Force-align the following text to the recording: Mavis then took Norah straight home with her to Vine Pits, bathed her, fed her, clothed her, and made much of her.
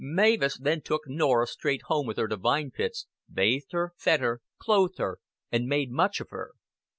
Mavis 0.03 0.57
then 0.57 0.81
took 0.81 1.03
Norah 1.05 1.45
straight 1.45 1.83
home 1.83 2.07
with 2.07 2.17
her 2.17 2.27
to 2.27 2.35
Vine 2.35 2.71
Pits, 2.71 3.05
bathed 3.31 3.71
her, 3.73 3.93
fed 3.95 4.19
her, 4.21 4.41
clothed 4.57 4.97
her, 4.97 5.19
and 5.51 5.67
made 5.67 5.91
much 5.91 6.19
of 6.19 6.31
her. 6.31 6.53